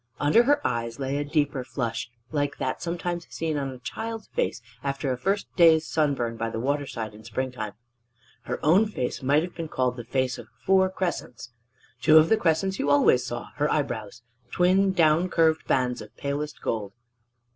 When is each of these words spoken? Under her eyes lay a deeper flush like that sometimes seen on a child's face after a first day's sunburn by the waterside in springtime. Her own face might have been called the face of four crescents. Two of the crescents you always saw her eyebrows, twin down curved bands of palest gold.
Under 0.19 0.41
her 0.45 0.65
eyes 0.65 0.97
lay 0.97 1.17
a 1.17 1.23
deeper 1.23 1.63
flush 1.63 2.09
like 2.31 2.57
that 2.57 2.81
sometimes 2.81 3.27
seen 3.29 3.55
on 3.55 3.69
a 3.69 3.77
child's 3.77 4.29
face 4.29 4.59
after 4.83 5.11
a 5.11 5.15
first 5.15 5.45
day's 5.55 5.85
sunburn 5.85 6.37
by 6.37 6.49
the 6.49 6.59
waterside 6.59 7.13
in 7.13 7.23
springtime. 7.23 7.73
Her 8.45 8.57
own 8.65 8.87
face 8.87 9.21
might 9.21 9.43
have 9.43 9.53
been 9.53 9.67
called 9.67 9.97
the 9.97 10.03
face 10.03 10.39
of 10.39 10.47
four 10.65 10.89
crescents. 10.89 11.51
Two 12.01 12.17
of 12.17 12.29
the 12.29 12.37
crescents 12.37 12.79
you 12.79 12.89
always 12.89 13.23
saw 13.23 13.49
her 13.57 13.71
eyebrows, 13.71 14.23
twin 14.49 14.91
down 14.91 15.29
curved 15.29 15.67
bands 15.67 16.01
of 16.01 16.17
palest 16.17 16.63
gold. 16.63 16.93